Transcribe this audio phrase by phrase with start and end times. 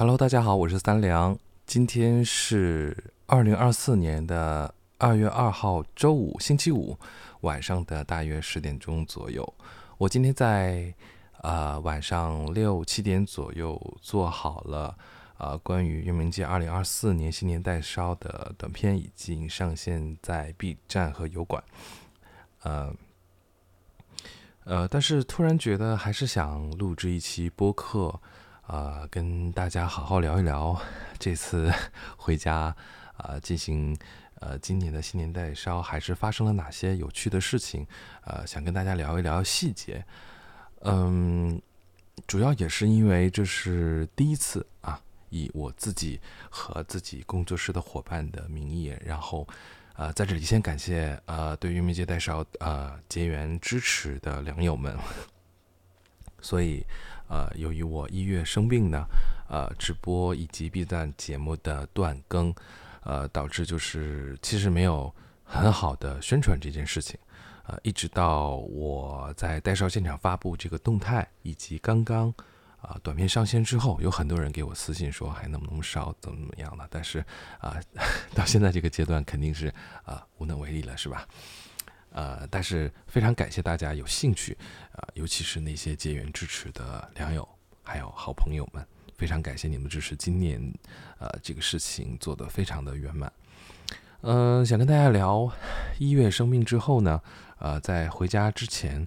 [0.00, 1.38] Hello，大家好，我是三良。
[1.66, 6.96] 今天是二零二四年的二月二号，周五，星期五
[7.42, 9.46] 晚上的大约十点钟左右。
[9.98, 10.94] 我今天在
[11.42, 14.96] 啊晚上六七点左右做好了
[15.36, 21.62] 啊关于月明界二零二四年新年代烧的短片，已经上线在 B 站和油管。
[22.62, 22.90] 呃
[24.64, 28.18] 呃，但是突然觉得还是想录制一期播客。
[28.70, 30.80] 啊，跟大家好好聊一聊
[31.18, 31.72] 这次
[32.16, 32.72] 回家
[33.16, 33.98] 啊，进行
[34.36, 37.84] 呃今年的新年代烧，还是发生了哪些有趣的事情？
[38.22, 40.04] 呃，想跟大家聊一聊细节。
[40.82, 41.60] 嗯，
[42.28, 45.00] 主要也是因为这是第一次啊，
[45.30, 49.44] 以我自己和自己工作室的伙伴的名义，然后
[49.96, 54.96] 呃在这里先感谢呃对玉明节代烧呃结缘支持的良友们，
[56.42, 56.84] 所以。
[57.32, 59.06] 呃，由于我一月生病呢，
[59.48, 62.52] 呃，直播以及 B 站节目的断更，
[63.04, 67.16] 呃，导致就是其实没有很好的宣传这件事情，
[67.68, 72.34] 呃，一直到我在代烧现场发布这个动态，以及刚刚
[72.80, 77.24] 啊短片上线之后，有很多人给我私信说还能不能烧，怎么怎么样的，但是
[77.60, 77.76] 啊，
[78.34, 79.72] 到现在这个阶段肯定是
[80.02, 81.28] 啊无能为力了，是吧？
[82.12, 84.56] 呃，但是非常感谢大家有兴趣，
[84.92, 87.48] 啊，尤其是那些结缘支持的良友，
[87.82, 88.84] 还有好朋友们，
[89.16, 90.16] 非常感谢你们支持。
[90.16, 90.60] 今年，
[91.18, 93.32] 呃，这个事情做得非常的圆满。
[94.22, 95.50] 嗯，想跟大家聊
[95.98, 97.20] 一月生病之后呢，
[97.58, 99.06] 呃，在回家之前，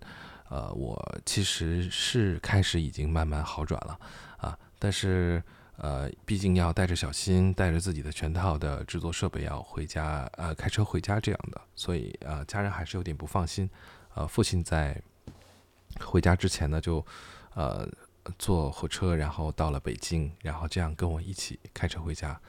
[0.49, 3.99] 呃，我其实是开始已经慢慢好转了，
[4.37, 5.43] 啊，但是。
[5.77, 13.69] 呃，毕竟要带着小新，带着自己的全套的制作设备要回家，呃，开车回家这样的，所以呃，家人还是有点不放心。
[14.13, 15.02] 呃，父亲在
[15.99, 17.03] 回家之前呢，就
[17.55, 17.89] 呃
[18.38, 22.39] 坐火车，然后到了北京，然后这样跟我一起开车回家。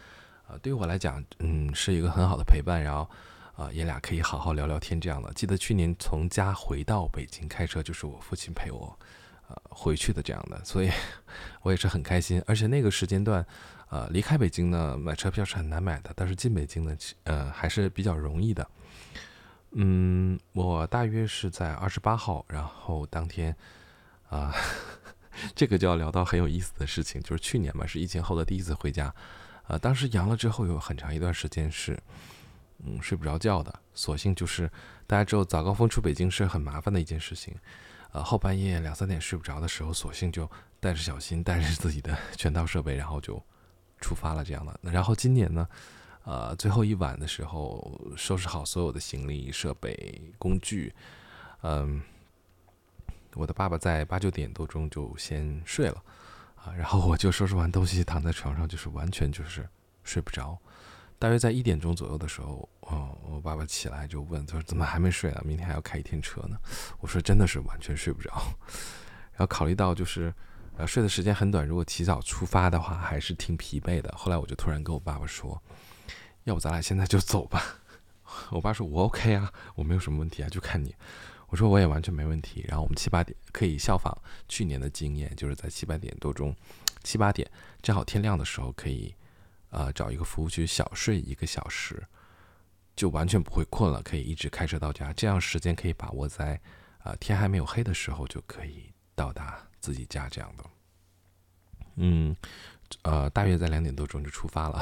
[0.46, 3.08] 呃，对于我来讲，嗯，是一个很好的陪伴，然后
[3.56, 5.32] 啊，爷俩可以好好聊聊天这样的。
[5.32, 8.98] 记得去年从家回到北京开车，就是我父亲陪我。
[9.70, 10.90] 回去的这样的， 所以
[11.62, 12.42] 我也是很开心。
[12.46, 13.44] 而且那个时间段，
[13.88, 18.66] 呃，离开北京呢，买车票是很难买的，但是进北京呢，呃，还是比较容易的。
[19.72, 23.56] 嗯，我大约是在二十八号，然后当天，
[24.28, 24.54] 啊，
[25.54, 29.12] 这个就要聊到很有意思的事情，就是去年嘛，是疫情后的第一次回家，
[29.66, 31.98] 呃，当时阳了之后，有很长一段时间是，
[32.84, 33.80] 嗯，睡不着觉的。
[33.94, 34.70] 索性就是
[35.08, 37.52] 大家知道，早高峰出北京是很麻烦的一件事情。
[38.14, 40.48] 呃，后半夜两三点睡不着的时候，索性就
[40.78, 43.42] 带着小新，带着自己的 全套设备，然后就
[44.00, 44.44] 出发了。
[44.44, 45.68] 这样的，然后今年呢，
[46.22, 50.94] 呃，最后一晚的时候，收拾好所有的行李、设备、工具，
[51.62, 52.00] 嗯，
[53.34, 56.00] 我的爸爸在八九点多钟就先睡了，
[56.54, 59.68] 啊，然后我就收拾完东西，躺在床上，就是完全就是
[60.04, 60.56] 睡不着。
[61.18, 65.42] 大约在一点钟左右的时候，哦，我爸爸起来就问，他说：“怎么还没睡啊？
[65.44, 66.58] 明天还要开一天车呢。”
[67.00, 68.30] 我说：“真的是完全睡不着。”
[69.32, 70.32] 然后考虑到就是，
[70.76, 74.12] 呃，睡的时间很短，如果提早出发的话，还是挺疲惫的。
[74.16, 75.60] 后来我就突然跟我爸爸说
[76.44, 77.62] ：“要不咱俩现在就走吧？”
[78.50, 80.94] 我爸说：“我 OK 啊，我没有什么问题啊，就看你。”
[81.48, 84.12] 我说：“我也完全没问题。”然后我们七八点可以效仿
[84.48, 86.54] 去年的经验，就是在七八点多钟，
[87.02, 87.50] 七八点
[87.80, 89.14] 正好天亮的时候可以。
[89.76, 92.00] 呃，找一个服务区小睡一个小时，
[92.94, 96.60] 就完全不会困了，可以一直开车到家，这样时间可以把握在，
[97.00, 100.64] 啊天还没有黑的时候就可以到达自己家这样的。
[101.96, 102.36] 嗯，
[103.02, 104.80] 呃，大约在两点多钟就出发了。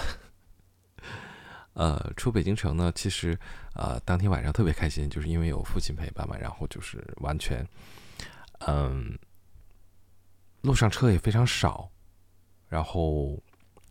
[1.72, 3.38] 呃，出北京城呢，其实
[3.74, 7.66] 呃当天晚上特别开心，就是因为有父亲陪伴嘛，然后就是完全，
[8.66, 9.18] 嗯，
[10.60, 11.90] 路上车也非常少，
[12.68, 13.42] 然后。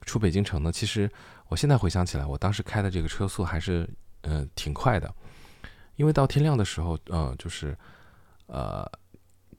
[0.05, 1.09] 出北京城呢，其实
[1.47, 3.87] 我现在回想起来，我当时开的这个车速还是
[4.21, 5.13] 嗯挺快的，
[5.95, 7.77] 因为到天亮的时候，嗯，就是
[8.47, 8.89] 呃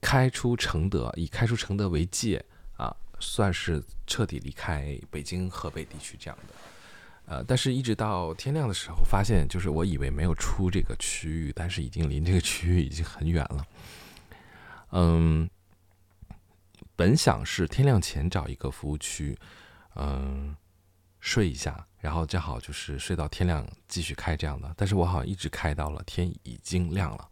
[0.01, 2.45] 开出承德，以开出承德为界
[2.77, 6.55] 啊，算是彻底离开北京河北地区这样的。
[7.27, 13.67] 呃，但是一直到天亮的时候，发现就是我以为没有出这个区域，但是已经离这个区域已经很远了。
[14.91, 15.49] 嗯，
[16.97, 19.38] 本想是天亮前找一个服务区。
[19.94, 20.56] 嗯，
[21.21, 24.73] 睡一下，然后正好就是睡到天亮继续开这样的。
[24.77, 27.29] 但是我好像一直开到了天已经亮了，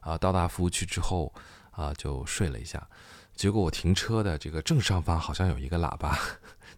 [0.00, 1.32] 啊，到达服务区之后
[1.70, 2.86] 啊就睡了一下。
[3.34, 6.16] 结果我停车的这个正上方好像有一个喇叭，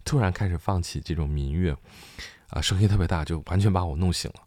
[0.05, 1.77] 突然开始放起这种民乐，
[2.49, 4.41] 啊，声音特别大，就完全把我弄醒了。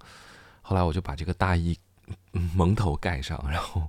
[0.62, 1.78] 后来我就把这个大衣
[2.32, 3.88] 蒙头盖上，然后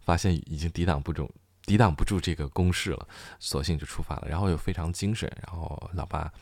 [0.00, 1.28] 发现已经抵挡不住
[1.66, 3.08] 抵挡不住这个攻势了，
[3.38, 4.26] 索性就出发了。
[4.28, 6.32] 然后又非常精神，然后老爸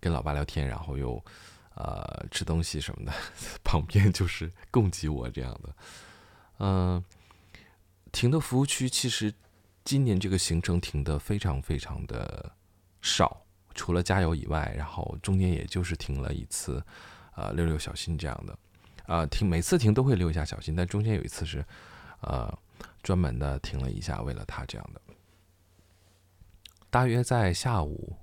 [0.00, 1.22] 跟老爸聊天，然后又
[1.74, 3.12] 呃吃东西什么的，
[3.62, 5.76] 旁边就是供给我这样的。
[6.58, 7.04] 嗯，
[8.10, 9.32] 停的服务区其实
[9.84, 12.50] 今年这个行程停的非常非常的
[13.02, 13.44] 少，
[13.74, 16.82] 除了加油以外，然后中间也就是停了一次，
[17.36, 18.58] 呃溜溜小心这样的。
[19.06, 21.64] 啊，停每次停都会溜一下小心，但中间有一次是
[22.20, 22.58] 呃。
[23.02, 25.00] 专门的停了一下，为了他这样的。
[26.90, 28.16] 大约在下午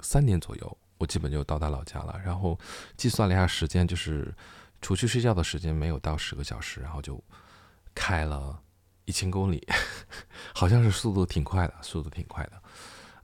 [0.00, 2.20] 三点左右，我基本就到达老家了。
[2.24, 2.58] 然后
[2.96, 4.34] 计算了一下时间，就是
[4.80, 7.22] 除去睡觉的时间没有到十个小时，然后就
[7.94, 8.58] 开了
[9.04, 9.66] 一千公里，
[10.54, 12.62] 好像是速度挺快的，速度挺快的。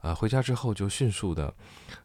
[0.01, 1.53] 呃，回家之后就迅速的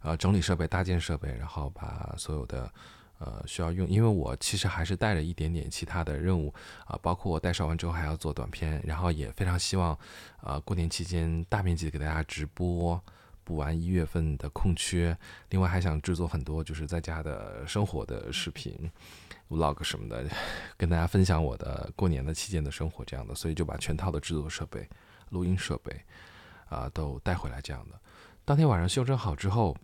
[0.00, 2.73] 呃整理设备、搭建设备，然后把所有的。
[3.19, 6.53] 呃，需要用，因为我其实还是带了一点点其他的任务
[6.85, 9.99] 啊，包括我带烧完之后还要做短片，然后也非常希望，
[10.43, 13.03] 呃，过年期间大面积的给大家直播，
[13.43, 15.17] 补完一月份的空缺。
[15.49, 18.91] 另外还想制作很多就是在家的生活的视频
[19.49, 20.29] ，vlog 什么的，
[20.77, 24.87] 跟大家分享我的过年的期间的生活这样的，所以就把全套的制作设备、
[25.31, 25.99] 录音设备
[26.69, 27.99] 啊都带回来这样的。
[28.45, 29.75] 当天晚上修整好之后。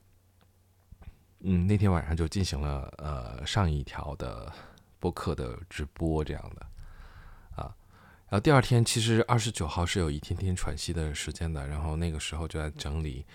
[1.44, 4.52] 嗯，那天晚上就进行了呃上一条的
[5.00, 6.66] 播客的直播这样的
[7.60, 7.74] 啊，
[8.28, 13.26] 然后第二天其实二十九号是有一天天喘息的时间的，然后那个时候就在整理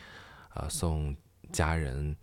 [0.53, 1.13] 啊送
[1.51, 2.15] 家人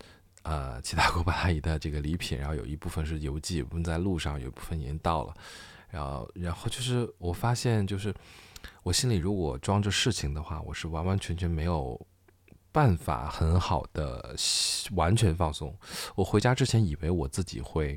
[0.42, 5.34] 呃七大姑八大姨的这个礼品，然后有一部分是邮寄，部分在路上，有一部分已经到了，
[5.90, 8.14] 然后然后就是我发现就是
[8.82, 12.00] 我心里如果装着事情的话，我是完完全全没有。
[12.74, 14.34] 办法很好的，
[14.96, 15.72] 完全放松。
[16.16, 17.96] 我回家之前以为我自己会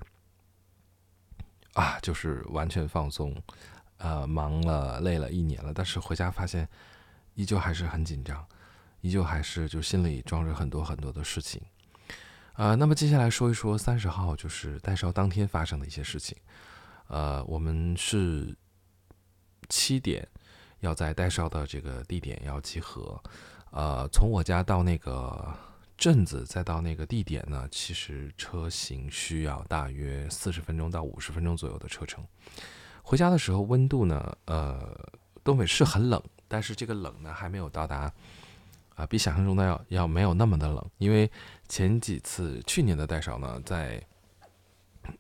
[1.74, 3.36] 啊，就是完全放松，
[3.98, 6.70] 呃，忙了累了一年了，但是回家发现
[7.34, 8.46] 依旧还是很紧张，
[9.02, 11.60] 依旧还是就心里装着很多很多的事情。
[12.54, 16.38] 呃，那么接下来说一说三十号就是代烧当天发生的一些事情。
[17.08, 18.56] 呃，我们是
[19.70, 20.28] 七点
[20.82, 23.20] 要在代烧的这个地点要集合。
[23.78, 25.54] 呃，从我家到那个
[26.00, 32.26] 镇子，再到那个地点呢，其实车行需要大约四十分钟到五十分钟左右的车程。
[33.04, 34.98] 回家的时候温度呢，呃，
[35.44, 38.12] 东北是很冷，但是这个冷呢还没有到达，
[38.96, 41.30] 啊，比想象中的要要没有那么的冷，因为
[41.70, 44.04] 前几次去年的代少呢，在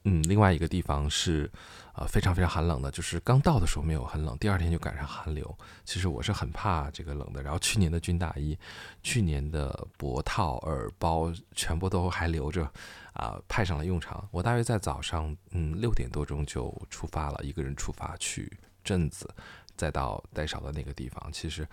[0.03, 1.49] 嗯另外一个地方是。
[1.97, 5.57] 啊，非常非常寒冷的，就是刚到的时候没有很冷，第二天就赶上寒流。
[5.83, 7.41] 其实我是很怕这个冷的。
[7.41, 8.55] 然后去年的军大衣、
[9.01, 12.71] 去年的脖套、耳包全部都还留着，
[13.13, 14.29] 啊，派上了用场。
[14.29, 19.27] 我大约在早上，嗯，六点多钟就出发了，一个人出发去镇子，
[19.75, 21.31] 再到待少的那个地方。
[21.33, 21.67] 其实，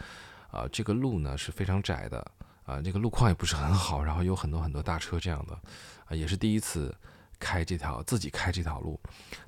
[0.51, 2.27] 啊，这个路呢是非常窄的，
[2.65, 5.53] 啊，这个路况也不是很好，然后有很多很多大车这样的，
[6.07, 6.97] 啊，也是第一次。
[7.39, 9.01] 开这条自己开这条路，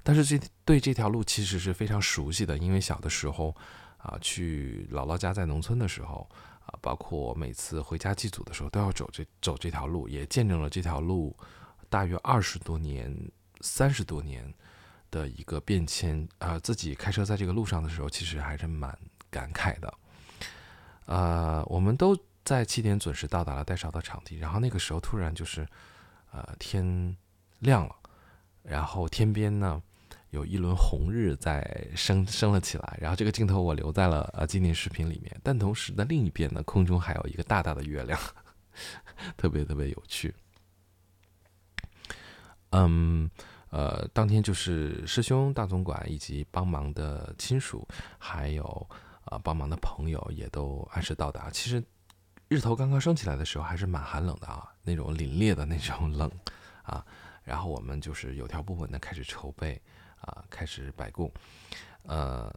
[0.03, 3.55] 但是这对这条路其实是非常熟悉的，因为小的时候
[3.99, 6.29] 啊，去姥姥家在农村的时候
[6.67, 11.37] 啊，包括每次回家祭祖的时候都要走这走这条路，也见证了这条路
[11.89, 13.15] 大约二十多年、
[13.61, 14.53] 三十多年
[15.11, 16.59] 的一个变迁啊。
[16.59, 18.97] 自己开车在这个路上的时候，其实还是蛮
[19.31, 19.95] 感慨的。
[21.07, 25.67] 呃，我们都在七点准时到达了代烧的场地，然后那个时候突然就是
[26.33, 27.17] 呃天。
[27.61, 27.95] 亮了，
[28.63, 29.83] 然后天边呢
[30.31, 35.41] 有一轮红日在升升了起来，然后这个镜头我留在了呃纪念视频里面。
[35.43, 38.21] 但同时的另一边呢，空中还有一个大大的月亮，
[39.37, 40.35] 特别特别有趣。
[42.71, 43.31] 嗯，
[43.71, 47.87] 呃，当天就是师兄大总管以及帮忙的亲属，
[48.19, 48.87] 还有
[49.25, 51.49] 啊帮忙的朋友也都按时到达。
[51.49, 51.83] 其实
[52.49, 56.31] 日头刚刚升起来的时候还是蛮寒冷的啊，那种凛冽的那种冷
[56.83, 57.07] 啊。
[57.47, 59.81] 然后我们就是有条不紊的开始筹备，
[60.21, 61.33] 啊，开始摆供，
[62.03, 62.53] 呃，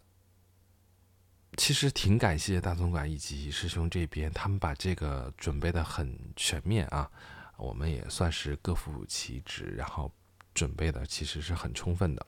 [1.58, 7.08] 其实挺感谢大总管以及师兄这边，他们把这个准备的很全面啊，
[7.56, 10.12] 我们也算是各负其职，然后
[10.56, 12.26] 准备的其实是很充分的，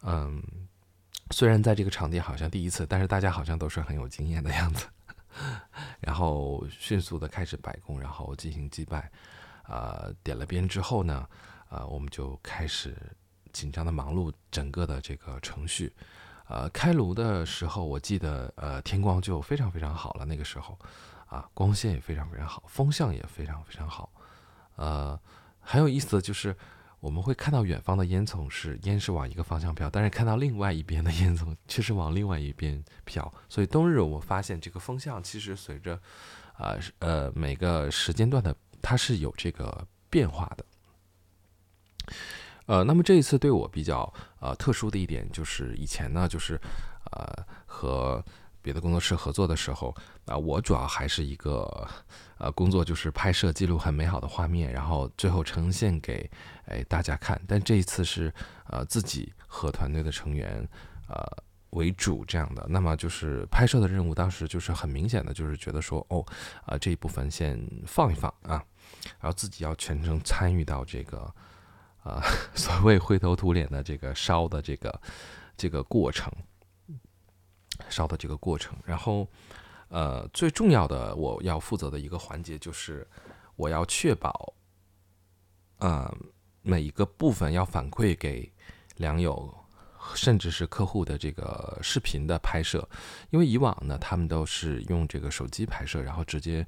[0.00, 0.42] 嗯，
[1.32, 4.86] 虽然在这个场地好像第一次，但是大家好像都是很有经验的样子，
[6.00, 9.12] 然后迅速的开始摆供，然后进行祭拜，
[9.64, 11.28] 啊，点了鞭之后呢。
[11.76, 12.96] 啊，我们就开始
[13.52, 15.92] 紧张的忙碌整个的这个程序。
[16.48, 20.24] 呃，开炉的时候，我记得呃天光就非常非常好了。
[20.24, 20.78] 那个时候，
[21.26, 24.10] 啊，光线也非常非常好，风向也非常非常好。
[24.76, 25.20] 呃，
[25.60, 26.56] 很有意思的就是，
[26.98, 33.30] 我们会看到远方的烟囱是烟是往一个方向飘，但是看到另外一边的烟囱却是往另外一边飘。
[33.50, 36.00] 所以冬日我发现这个风向其实随着
[36.54, 40.64] 啊呃每个时间段的它是有这个变化的。
[42.66, 46.60] 呃，那么这一次对我比较呃特殊的一点就是以前呢就是
[47.12, 48.24] 呃和
[48.60, 49.94] 别的工作室合作的时候
[50.24, 51.88] 啊，我主要还是一个
[52.38, 56.28] 呃工作就是拍摄记录很美好的画面，然后最后呈现给
[56.64, 57.40] 哎大家看。
[57.46, 58.34] 但这一次是
[58.68, 60.68] 呃自己和团队的成员
[61.08, 61.24] 呃
[61.70, 66.26] 为主这样的，那么就是拍摄的任务当时就是很明显的就是觉得说哦
[66.64, 68.60] 啊这一部分先放一放啊，
[69.20, 71.32] 然后自己要全程参与到这个。
[72.06, 72.22] 啊，
[72.54, 75.00] 所谓灰头土脸的这个烧的这个
[75.56, 76.32] 这个过程，
[77.88, 79.28] 烧的这个过程，然后
[79.88, 83.04] 呃，最重要的我要负责的一个环节就是
[83.56, 84.54] 我要确保，
[85.78, 86.16] 呃，
[86.62, 88.52] 每一个部分要反馈给
[88.98, 89.52] 良友，
[90.14, 92.88] 甚至是客户的这个视频的拍摄，
[93.30, 96.64] 因为以往呢，他们都是用这个手机拍摄，然后直接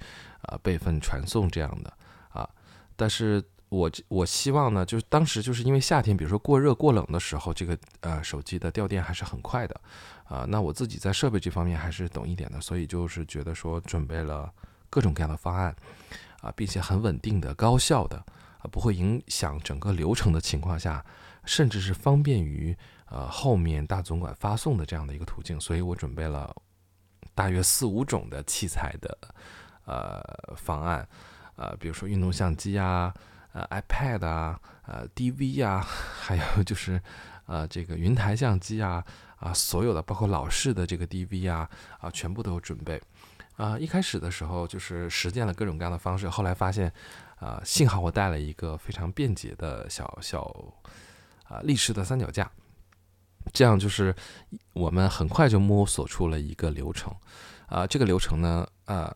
[0.48, 1.96] 呃备份传送这样的
[2.30, 2.50] 啊，
[2.96, 3.40] 但是。
[3.70, 9.78] 我我希望呢，就是当时就是因为夏天，比如说过热过冷的时候，这个呃手机的掉电还是很快的，
[10.24, 14.50] 啊，那我自己在设备这方面还是懂一点的，所以就是觉得说准备了
[14.88, 15.76] 各种各样的方案，
[16.40, 18.16] 啊，并且很稳定的、高效的，
[18.60, 21.04] 啊，不会影响整个流程的情况下，
[21.44, 22.74] 甚至是方便于
[23.10, 26.56] 呃后面大总管发送的这样的一个途径，所以我准备了
[27.34, 29.18] 大约四五种的器材的
[29.84, 30.22] 呃
[30.56, 31.06] 方案，
[31.56, 33.12] 呃，比如说运动相机啊。
[33.52, 35.80] 呃，iPad 啊，呃，DV 啊，
[36.20, 37.00] 还有就是，
[37.46, 39.04] 呃，这个云台相机啊，
[39.36, 43.00] 啊，所有的包括老式的这个 DV 啊，啊，全部都有准备。
[43.56, 46.92] 啊，一开始的时候就是实践了各种各样的方式，后来发现，
[47.40, 50.42] 啊，幸好我带了一个非常便捷的小小，
[51.48, 52.48] 啊，立式的三脚架，
[53.52, 54.14] 这样就是
[54.74, 57.12] 我们很快就摸索出了一个流程。
[57.66, 59.12] 啊，这个流程呢，啊，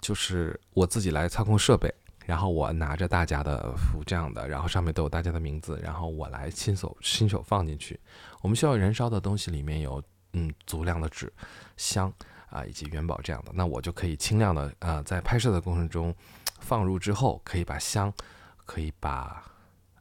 [0.00, 1.92] 就是我自己来操控设备。
[2.30, 7.98] 然后我拿着大家的符这样的，然后上面都有大家的名字，然后我来亲手亲手放进去。
[8.40, 10.00] 我们需要燃烧的东西里面有
[10.34, 11.32] 嗯足量的纸、
[11.76, 12.12] 香
[12.48, 16.14] 啊以及元宝这样的，那我就可以轻量的呃在拍摄的过程中
[16.60, 18.12] 放入之后，可以把香，
[18.64, 19.42] 可以把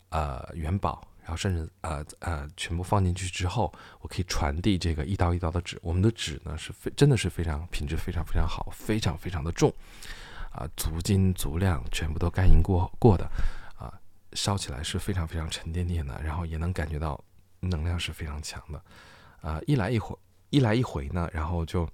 [0.09, 5.79] 呃元宝，然后甚至呃呃全部放进去之后，我可以传递这个一刀一刀的纸。
[5.81, 9.73] 我们的纸呢是非真的是非常品质非常非常好，非常非常的重。
[10.51, 13.23] 啊，足金足量，全部都干银过过的，
[13.77, 13.93] 啊，
[14.33, 17.23] 烧起来是非常非常沉甸甸的，然后也能感觉到
[17.59, 18.83] 能量是非常强的，
[19.41, 20.17] 啊，一来一回，
[20.49, 21.87] 一来一回呢，然后就，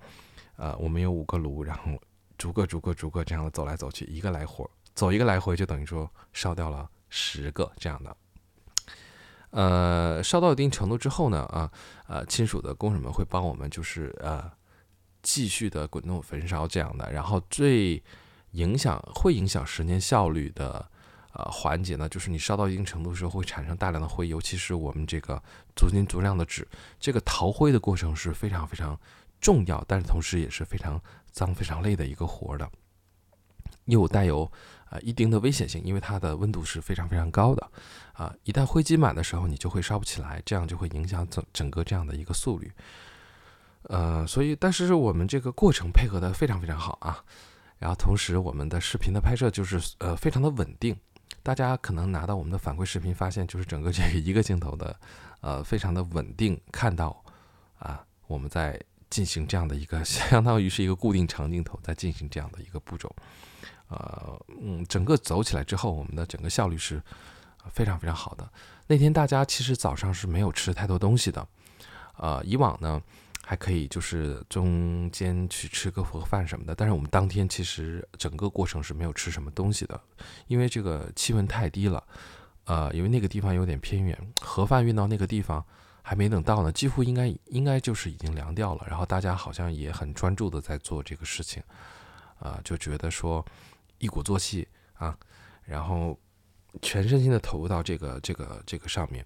[0.55, 2.01] 呃，我们有五个炉，然后
[2.37, 8.17] 逐个逐个逐个这样的走来走去，一个来回走一个来回，就等于说烧掉了十个这样的，
[9.49, 11.69] 呃，烧到一定程度之后呢，啊，
[12.07, 14.49] 呃，亲属的工人们会帮我们就是呃
[15.21, 18.01] 继续的滚动焚烧这样的，然后最。
[18.55, 20.89] 影响会影响时间效率的
[21.33, 25.41] 呃环节呢，就是你烧到一定程度的时候会产生大量的灰，尤其是我们这个
[25.75, 26.67] 足斤足量的纸，
[26.99, 28.97] 这个逃灰的过程是非常非常
[29.41, 30.99] 重要，但是同时也是非常
[31.31, 32.69] 脏、非常累的一个活儿的，
[33.85, 34.49] 又带有
[34.89, 37.71] 啊一定的危险性，因为它的温度是非常非常高的。
[38.13, 42.71] 啊，一旦灰积满的时候，你就会烧不起来，这样就会影响整整个这样的一个速率，
[43.89, 47.21] 呃，所以但是我们这个过程配合的非常非常好啊。
[47.85, 50.97] 然后同时，我们的视频的拍摄就是呃非常的稳定，
[51.43, 54.99] 大家可能拿到我们的反馈视频，发现就是整个这个一个镜头的
[55.41, 57.23] 呃非常的稳定，看到
[57.77, 63.15] 啊我们在进行这样的一个 相当于是一个固定长镜头在进行这样的一个步骤，
[63.89, 66.99] 呃嗯整个走起来之后，我们的整个效率是
[67.69, 68.51] 非常非常好的。
[68.87, 71.47] 那天大家其实早上是没有吃太多东西的，
[72.17, 72.99] 呃以往呢。
[73.47, 76.73] 还可以，就是中间去吃个盒饭什么的。
[76.73, 80.01] 但是我们当天其实整个过程是没有吃什么东西的，
[80.47, 82.03] 因为这个气温太低了，
[82.63, 85.63] 呃，因为那个地方有点偏远，盒饭运到那个地方
[86.01, 88.83] 还没等到呢，几乎应该应该就是已经凉掉了。
[88.87, 91.61] 然后大家好像也很专注的在做这个事情，
[92.39, 93.45] 啊，就觉得说
[93.99, 95.15] 一鼓作气啊，
[95.63, 96.19] 然后
[96.81, 99.23] 全身心的投入到这个这个这个上面。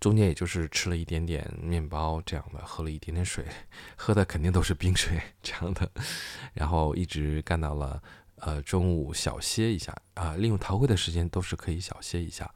[0.00, 3.44] 中间也就是吃了一点点面包这样的，喝了一点点水，
[3.96, 5.90] 喝的肯定都是冰水这样的，
[6.54, 8.02] 然后一直干到了
[8.36, 12.52] 呃中午小歇一下啊，利用逃灰的时间都是可以小歇一下。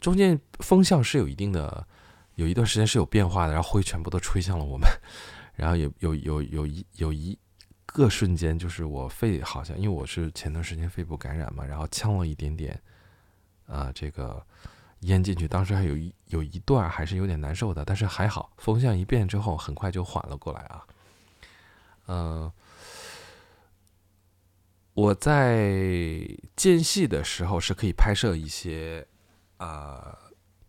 [0.00, 1.86] 中间风向是有一定的，
[2.34, 4.88] 有一段时间是有变化的，然后灰全部都吹向了我们，
[5.54, 7.38] 然后有有有有一有一
[7.86, 12.80] 个瞬间就是我肺好像因为我是前段时间肺部感染嘛，然后呛了一点点
[13.66, 14.44] 啊这个。
[15.04, 20.86] 淹进去，当时还有一有一段还是有点难受的，但是还好，风向一变之后，很快就缓了过来啊。
[22.06, 22.52] 嗯，
[24.94, 29.06] 我在间隙的时候是可以拍摄一些
[29.56, 30.18] 啊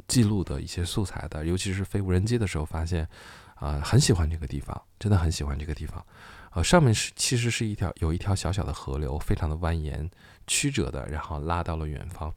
[0.07, 3.07] 记录的一些素材的，尤其是飞无人机的时候，发现
[3.55, 6.05] 啊很喜欢这个地方，真的很喜欢这个地方。
[6.55, 10.09] 呃，上面是其实是一条有一条小小的河流，非常的蜿蜒
[10.47, 12.33] 曲折的，然后拉到了远方，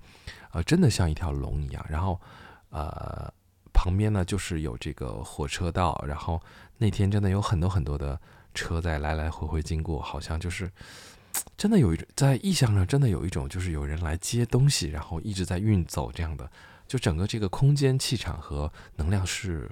[0.50, 1.87] 呃，真的像一条龙一样。
[1.88, 2.20] 然后，
[2.70, 3.32] 呃，
[3.72, 6.42] 旁边呢就是有这个火车道，然后
[6.78, 8.20] 那天真的有很多很多的
[8.54, 10.68] 车在来来回回经过，好像就是
[11.56, 16.50] 真的有一种在意象上真的有一种就是有人来接东西，然后一直在运走这样的，
[16.88, 19.70] 就整个这个空间气场和能量是，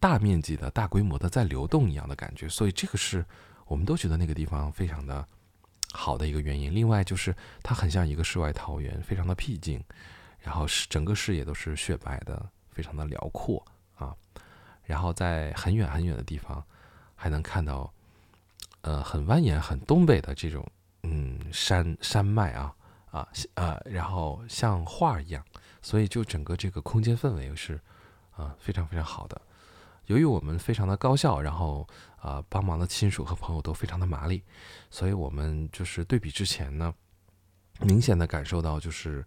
[0.00, 3.24] 大面积的大规模的在流动一样的感觉，所以这个是
[3.66, 5.26] 我们都觉得那个地方非常的
[5.92, 6.74] 好的一个原因。
[6.74, 9.82] 另外就是它很像一个世外桃源，非常的僻静，
[10.40, 13.64] 然后是整个视野都是雪白的，非常的辽阔
[13.96, 14.14] 啊。
[14.84, 16.64] 然后在很远很远的地方
[17.14, 17.92] 还能看到，
[18.82, 20.66] 呃，很蜿蜒、很东北的这种
[21.02, 22.74] 嗯山山脉啊
[23.10, 25.44] 啊呃，然后像画一样，
[25.82, 27.80] 所以就整个这个空间氛围是
[28.36, 29.38] 啊非常非常好的。
[30.08, 31.86] 由于我们非常的高效，然后
[32.16, 34.42] 啊，帮忙的亲属和朋友都非常的麻利，
[34.90, 36.94] 所以我们就是对比之前呢，
[37.80, 39.22] 明显的感受到就是，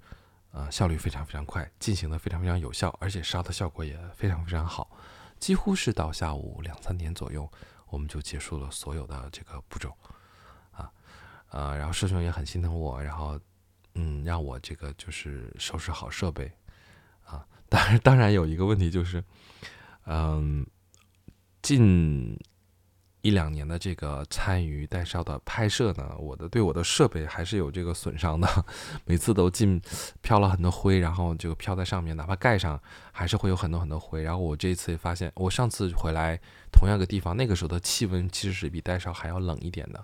[0.50, 4.90] 呃，效率非常非常快，进行的非常非常有效，而且烧的效果也非常非常好，
[5.38, 7.48] 几乎是到下午两三点左右，
[7.88, 9.96] 我们就结束了所有的这个步骤，
[10.72, 10.92] 啊，
[11.52, 13.40] 呃，然后师兄也很心疼我，然后
[13.94, 16.52] 嗯，让我这个就是收拾好设备，
[17.24, 19.24] 啊，当然当然有一个问题就是。
[20.06, 20.66] 嗯，
[21.62, 22.38] 近
[23.22, 28.66] 一两年的这个参与带烧的拍摄呢，我的对我的设备还是有这个损伤的，
[29.06, 29.80] 每次都进
[30.22, 32.82] 飘了很多灰，然后就飘在上面，哪怕盖上
[33.12, 34.24] 还是会有很多很多灰。
[34.24, 36.40] 然后我这一次也发现，我上次回来
[36.72, 40.04] 同样个地方，那个时候的气温其实是比带烧还要冷一点的，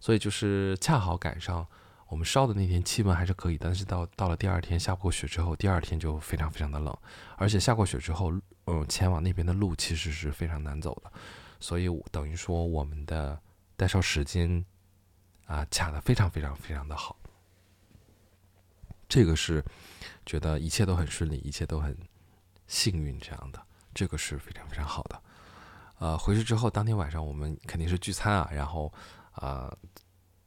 [0.00, 1.66] 所以就是恰好赶上。
[2.08, 6.96] 我们烧的那天气温还是可以，但是到到了第二天下过雪之后，第二天就非常非常的冷，
[7.36, 8.32] 而且下过雪之后，
[8.68, 11.10] 嗯，前往那边的路其实是非常难走的，
[11.58, 13.40] 所以等于说我们的
[13.76, 14.64] 代售时间
[15.46, 17.16] 啊卡的非常非常非常的好，
[19.08, 19.64] 这个是
[20.26, 21.96] 觉得一切都很顺利，一切都很
[22.66, 23.62] 幸运这样的，
[23.94, 25.22] 这个是非常非常好的。
[25.98, 28.92] 呃，回去之后当天晚上我们肯定是聚餐啊，然后
[29.32, 29.74] 啊。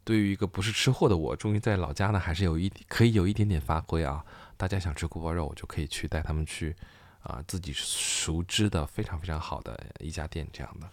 [0.04, 4.26] 对于一个不是吃货的我，终于在老家呢，还是有一可以有一点点发挥啊！
[4.58, 6.76] 大家想吃锅包肉，我就可以去带他们去
[7.24, 10.90] 啊，自己熟知的非常非常好的一家店这样的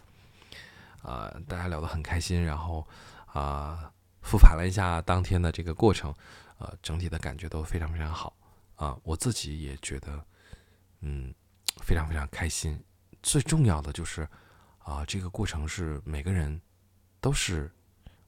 [1.09, 2.87] 啊，大家聊得很开心，然后
[3.27, 6.15] 啊，复盘了一下当天的这个过程，
[6.59, 8.37] 呃，整体的感觉都非常非常好
[8.77, 10.25] 啊，我自己也觉得
[11.01, 11.35] 嗯，
[11.83, 12.79] 非常非常开心。
[13.23, 14.29] 最重要的就是
[14.79, 16.61] 啊，这个过程是每个人
[17.21, 17.71] 都是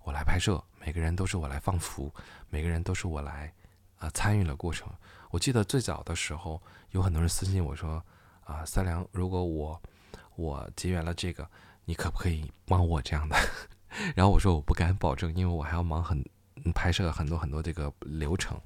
[0.03, 0.63] 我来拍摄。
[0.83, 2.11] 每个人都是我来放福，
[2.49, 3.53] 每个人都是我来
[3.99, 4.91] 啊参与了过程。
[5.31, 8.05] 我记得最早的时候，有很多人私信我说
[8.45, 9.81] ：“啊，三良，如果我
[10.37, 11.49] 我结缘了这个，
[11.85, 13.37] 你可不可以帮我这样的？”
[14.15, 16.25] 然后我说我不敢保证，因为我还要忙很
[16.75, 18.57] 拍摄很多很多这个流程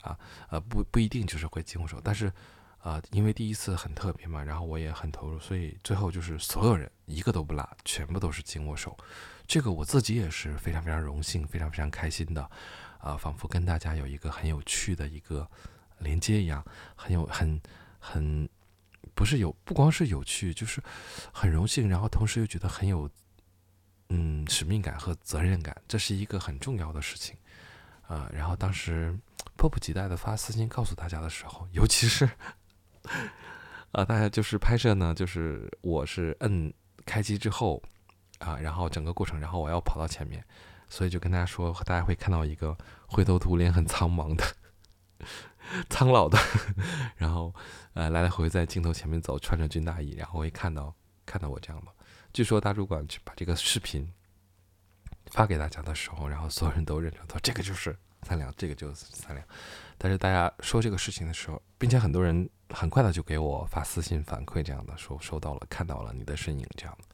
[0.00, 0.18] 啊，
[0.50, 2.32] 呃不不一定就是会经我手，但是
[2.78, 8.96] 啊因为第一次很特别嘛，然后我也很投入，所以最后就是所有人一个都不落，全部都是经我手。
[9.46, 12.50] 这个我自己也是非常非常荣幸，非常非常开心的，
[12.98, 15.48] 啊，仿佛跟大家有一个很有趣的一个
[16.02, 17.60] 连接一样，很有很
[17.98, 18.48] 很
[19.14, 20.82] 不是有不光是有趣，就是
[21.32, 23.08] 很荣幸，然后同时又觉得很有
[24.08, 27.36] 嗯使命感和责任感，这是一个很重要的事情，
[28.02, 29.16] 啊，然后当时
[29.56, 32.28] 迫不及待的发私信告诉大家的时候，尤其是
[33.92, 36.72] 啊，大家就是拍摄呢，就是我是摁
[37.06, 37.82] 开机之后。
[38.38, 40.44] 啊，然后整个过程，然后我要跑到前面，
[40.88, 44.44] 所以就跟大家说，大家会看到一个灰头土脸、很苍茫的、
[45.90, 46.38] 苍老的，
[47.16, 47.54] 然后
[47.94, 50.94] 呃来来回回在镜头前面走，穿着军大衣，然后会看到
[51.24, 51.90] 看到我这样的。
[52.32, 54.12] 据说大主管去把这个视频
[55.26, 59.46] 发给大家的时候，然后所有人都认出说这个就是三两，这个就是三两。
[59.98, 67.04] 但是大家说这个事情的时候，并且很多人很快的就给我发私信反馈，这样的说收到了，看到了你的身影，这样的。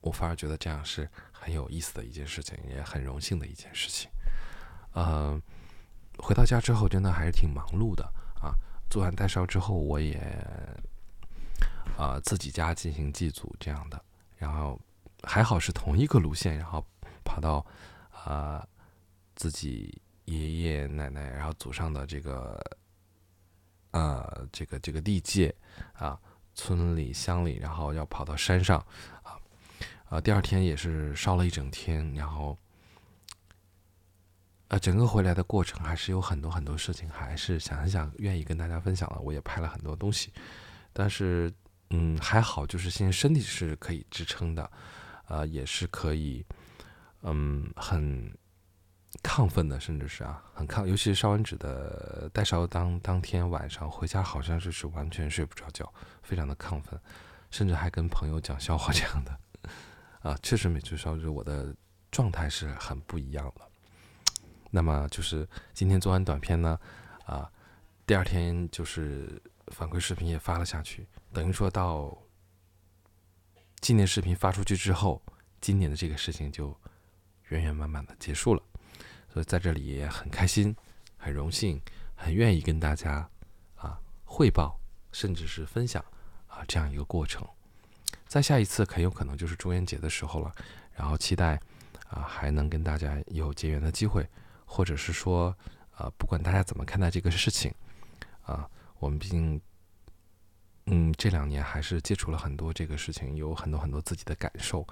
[0.00, 4.10] 我反而觉得这样是很有意思的一件事情，也很荣幸的一件事情。
[4.92, 5.40] 呃，
[6.18, 8.04] 回到家之后，真的还是挺忙碌的
[8.40, 8.54] 啊。
[8.88, 10.18] 做完代烧之后，我也
[11.96, 14.04] 啊自己家进行祭祖这样的，
[14.36, 14.78] 然后
[15.22, 16.84] 还好是同一个路线，然后
[17.24, 17.64] 跑到
[18.10, 18.66] 啊
[19.34, 22.62] 自己爷爷奶奶，然后祖上的这个
[23.92, 25.54] 呃这个这个地界
[25.94, 26.20] 啊，
[26.54, 28.78] 村里乡里，然后要跑到山上
[29.22, 29.40] 啊，
[30.08, 32.56] 啊第二天也是烧了一整天，然后。
[34.72, 39.20] 呃，整个回来的过程还是有很多很多事情，还是想很想愿意跟大家分享的。
[39.20, 40.32] 我也拍了很多东西，
[40.94, 41.52] 但是
[41.90, 44.70] 嗯还好，就是现在身体是可以支撑的，
[45.28, 46.42] 呃也是可以，
[47.20, 48.34] 嗯很
[49.22, 56.98] 亢奋的，甚至是啊很亢，尤其是烧完纸的带烧当当天晚上回家，好像就是完全睡不着觉，非常的亢奋，
[57.50, 59.38] 甚至还跟朋友讲笑话这样的，
[60.30, 61.76] 啊确实每次烧纸我的
[62.10, 63.68] 状态是很不一样的。
[64.74, 66.80] 那么就是今天做完短片呢，
[67.26, 67.48] 啊，
[68.06, 72.16] 第二天就是反馈视频也发了下去，等于说到
[73.82, 75.22] 纪念视频发出去之后，
[75.60, 76.74] 今年的这个事情就
[77.48, 78.62] 圆圆满满的结束了。
[79.30, 80.74] 所以在这里也很开心、
[81.18, 81.78] 很荣幸、
[82.14, 83.28] 很愿意跟大家
[83.76, 84.80] 啊汇报，
[85.12, 86.02] 甚至是分享
[86.46, 87.46] 啊这样一个过程。
[88.26, 90.50] 在下一次很有可能就是中元节的时候了，
[90.94, 91.60] 然后期待
[92.08, 94.26] 啊还能跟大家有结缘的机会。
[94.72, 95.54] 或者是说，
[95.98, 97.70] 呃，不管大家怎么看待这个事情，
[98.40, 98.66] 啊，
[98.98, 99.60] 我们毕竟，
[100.86, 104.86] 嗯，这两年还是接触了很多这个事情，有很多很多自己的感受，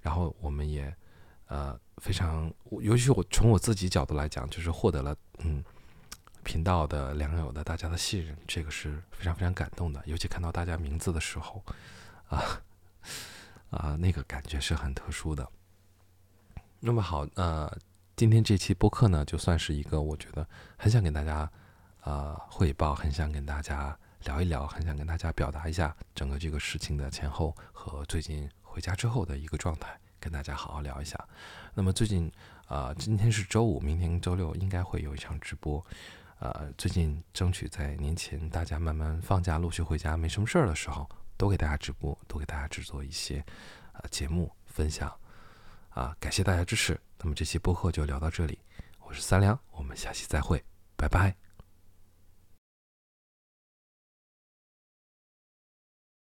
[0.00, 0.94] 然后我们也，
[1.48, 2.48] 呃，非常，
[2.80, 5.64] 尤其我从我自己角度来讲，就是获得了，嗯，
[6.44, 11.60] 频道的良友的大家的信任，这个是非常非常感动的，尤其看到大家名字的时候，
[12.28, 12.62] 啊，
[13.70, 15.50] 啊，那个感觉是很特殊的。
[16.78, 17.76] 那么好，呃。
[18.16, 20.46] 今天这期播客呢，就算是一个我觉得
[20.76, 21.50] 很想跟大家
[22.00, 31.18] 啊汇报，很想跟大家聊一聊，很想跟大家表达一下整个这个事情的前后和最近回家之后的一个状态，跟大家好好聊一下。
[31.74, 32.30] 那么最近
[32.68, 35.84] 啊，今天是周五，明天周六应该会有一场直播。
[36.38, 43.44] 呃，最近争取在年前大家慢慢放假、陆续回家、没什么事儿的时候，都给大家直播，都给大家制作一些
[43.94, 45.12] 呃节目分享。
[45.88, 47.00] 啊，感谢大家支持。
[47.24, 48.58] 那么这期播客就聊到这里，
[48.98, 50.62] 我是三良，我们下期再会，
[50.94, 51.34] 拜拜。